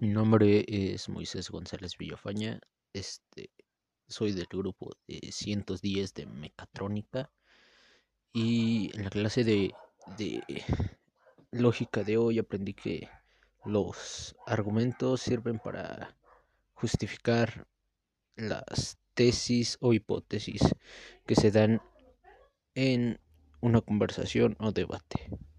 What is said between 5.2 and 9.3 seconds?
110 de mecatrónica. Y en la